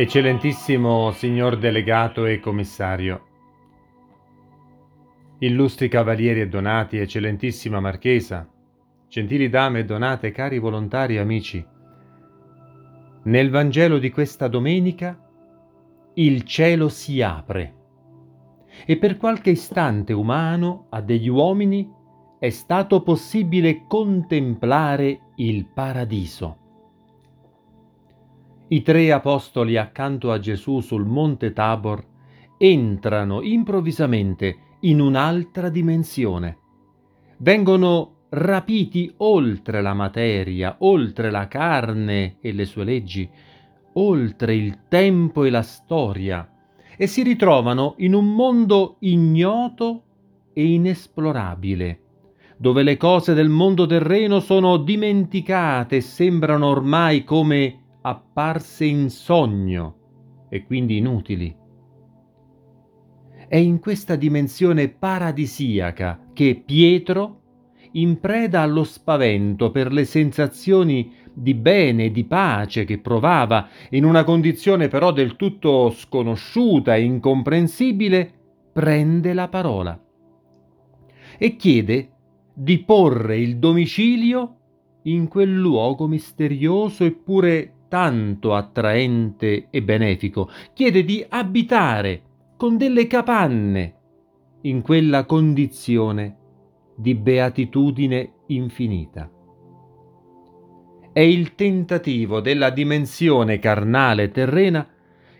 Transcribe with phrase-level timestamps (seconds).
[0.00, 3.20] Eccellentissimo signor delegato e commissario,
[5.40, 8.48] illustri cavalieri e donati, eccellentissima marchesa,
[9.08, 11.66] gentili dame e donate, cari volontari e amici,
[13.24, 15.18] nel Vangelo di questa domenica
[16.14, 17.74] il cielo si apre
[18.86, 21.92] e per qualche istante umano a degli uomini
[22.38, 26.67] è stato possibile contemplare il paradiso.
[28.70, 32.04] I tre apostoli accanto a Gesù sul monte Tabor
[32.58, 36.58] entrano improvvisamente in un'altra dimensione.
[37.38, 43.26] Vengono rapiti oltre la materia, oltre la carne e le sue leggi,
[43.94, 46.46] oltre il tempo e la storia,
[46.94, 50.02] e si ritrovano in un mondo ignoto
[50.52, 52.00] e inesplorabile,
[52.58, 60.46] dove le cose del mondo terreno sono dimenticate e sembrano ormai come apparse in sogno
[60.48, 61.54] e quindi inutili.
[63.48, 67.36] È in questa dimensione paradisiaca che Pietro,
[67.92, 74.04] in preda allo spavento per le sensazioni di bene e di pace che provava, in
[74.04, 78.32] una condizione però del tutto sconosciuta e incomprensibile,
[78.72, 79.98] prende la parola
[81.38, 82.10] e chiede
[82.52, 84.56] di porre il domicilio
[85.02, 92.22] in quel luogo misterioso eppure tanto attraente e benefico, chiede di abitare
[92.56, 93.94] con delle capanne
[94.62, 96.36] in quella condizione
[96.96, 99.30] di beatitudine infinita.
[101.12, 104.86] È il tentativo della dimensione carnale terrena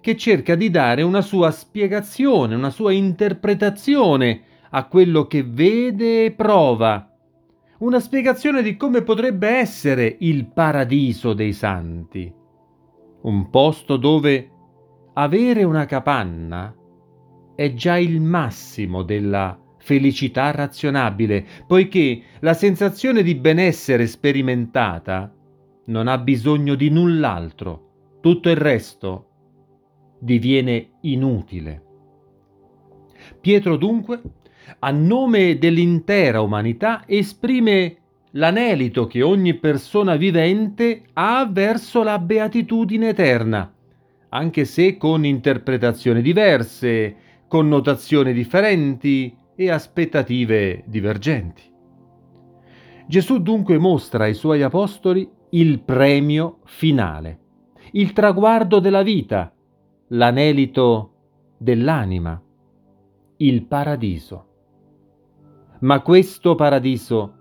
[0.00, 6.32] che cerca di dare una sua spiegazione, una sua interpretazione a quello che vede e
[6.32, 7.13] prova
[7.78, 12.32] una spiegazione di come potrebbe essere il paradiso dei santi,
[13.22, 14.50] un posto dove
[15.14, 16.74] avere una capanna
[17.54, 25.32] è già il massimo della felicità razionabile, poiché la sensazione di benessere sperimentata
[25.86, 29.28] non ha bisogno di null'altro, tutto il resto
[30.20, 31.82] diviene inutile.
[33.40, 34.22] Pietro dunque
[34.78, 37.96] a nome dell'intera umanità, esprime
[38.32, 43.72] l'anelito che ogni persona vivente ha verso la beatitudine eterna,
[44.30, 47.16] anche se con interpretazioni diverse,
[47.46, 51.62] connotazioni differenti e aspettative divergenti.
[53.06, 57.38] Gesù dunque mostra ai suoi apostoli il premio finale,
[57.92, 59.52] il traguardo della vita,
[60.08, 61.12] l'anelito
[61.58, 62.42] dell'anima,
[63.36, 64.53] il paradiso
[65.84, 67.34] ma questo paradiso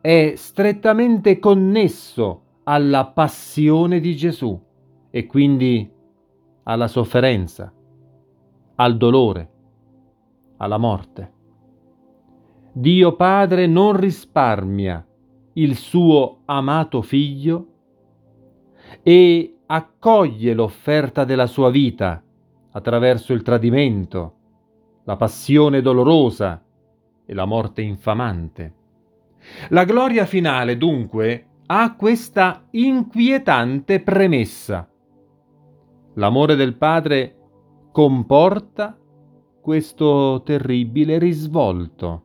[0.00, 4.60] è strettamente connesso alla passione di Gesù
[5.08, 5.88] e quindi
[6.64, 7.72] alla sofferenza,
[8.74, 9.50] al dolore,
[10.56, 11.32] alla morte.
[12.72, 15.06] Dio Padre non risparmia
[15.52, 17.66] il suo amato figlio
[19.02, 22.20] e accoglie l'offerta della sua vita
[22.72, 24.34] attraverso il tradimento,
[25.04, 26.65] la passione dolorosa,
[27.26, 28.74] e la morte infamante.
[29.70, 34.88] La gloria finale, dunque, ha questa inquietante premessa.
[36.14, 37.36] L'amore del Padre
[37.92, 38.96] comporta
[39.60, 42.22] questo terribile risvolto.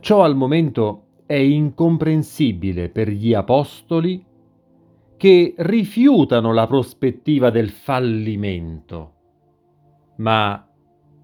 [0.00, 4.24] Ciò al momento è incomprensibile per gli apostoli
[5.16, 9.14] che rifiutano la prospettiva del fallimento.
[10.16, 10.66] Ma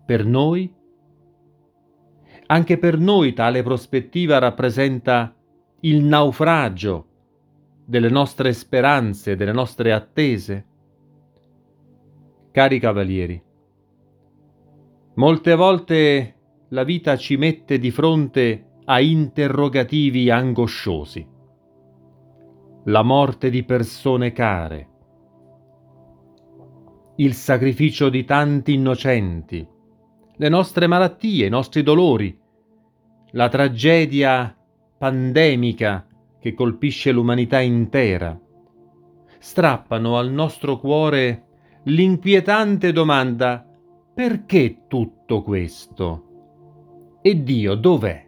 [0.04, 0.72] per noi
[2.46, 5.34] anche per noi tale prospettiva rappresenta
[5.80, 7.06] il naufragio
[7.84, 10.66] delle nostre speranze, delle nostre attese.
[12.50, 13.42] Cari cavalieri,
[15.14, 16.34] molte volte
[16.70, 21.34] la vita ci mette di fronte a interrogativi angosciosi.
[22.84, 24.88] La morte di persone care,
[27.16, 29.66] il sacrificio di tanti innocenti,
[30.36, 32.38] le nostre malattie, i nostri dolori,
[33.36, 34.56] la tragedia
[34.96, 36.06] pandemica
[36.40, 38.38] che colpisce l'umanità intera,
[39.38, 41.44] strappano al nostro cuore
[41.84, 43.62] l'inquietante domanda
[44.14, 46.22] perché tutto questo?
[47.20, 48.26] E Dio dov'è?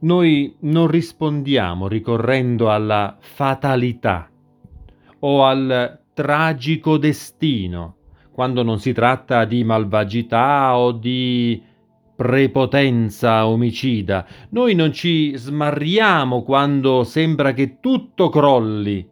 [0.00, 4.30] Noi non rispondiamo ricorrendo alla fatalità
[5.20, 7.96] o al tragico destino
[8.32, 11.74] quando non si tratta di malvagità o di
[12.16, 14.26] prepotenza omicida.
[14.50, 19.06] Noi non ci smarriamo quando sembra che tutto crolli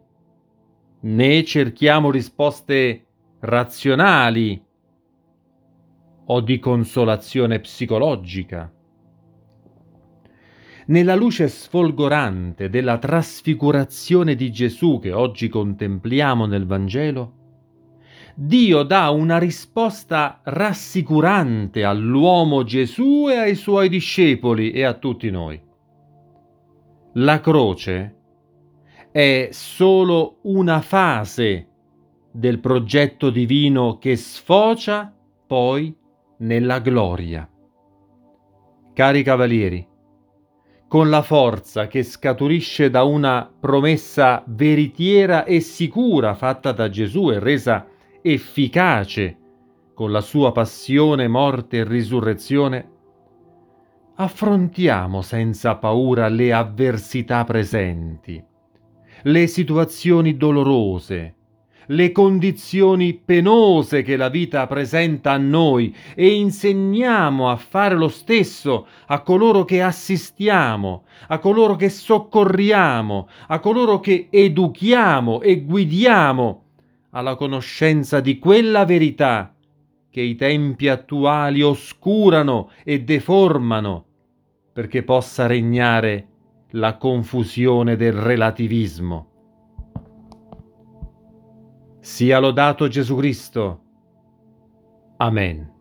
[1.01, 3.05] né cerchiamo risposte
[3.41, 4.59] razionali
[6.27, 8.71] o di consolazione psicologica.
[10.87, 17.44] Nella luce sfolgorante della trasfigurazione di Gesù che oggi contempliamo nel Vangelo,
[18.37, 25.61] Dio dà una risposta rassicurante all'uomo Gesù e ai suoi discepoli e a tutti noi.
[27.13, 28.15] La croce
[29.09, 31.69] è solo una fase
[32.29, 35.15] del progetto divino che sfocia
[35.47, 35.95] poi
[36.39, 37.49] nella gloria.
[38.91, 39.87] Cari cavalieri,
[40.89, 47.39] con la forza che scaturisce da una promessa veritiera e sicura fatta da Gesù e
[47.39, 47.87] resa
[48.27, 49.37] efficace
[49.93, 52.89] con la sua passione, morte e risurrezione,
[54.15, 58.43] affrontiamo senza paura le avversità presenti,
[59.21, 61.35] le situazioni dolorose,
[61.89, 68.87] le condizioni penose che la vita presenta a noi e insegniamo a fare lo stesso
[69.05, 76.64] a coloro che assistiamo, a coloro che soccorriamo, a coloro che educhiamo e guidiamo
[77.15, 79.55] alla conoscenza di quella verità
[80.09, 84.05] che i tempi attuali oscurano e deformano
[84.71, 86.27] perché possa regnare
[86.71, 89.31] la confusione del relativismo.
[92.01, 93.81] Sia lodato Gesù Cristo.
[95.17, 95.74] Amen.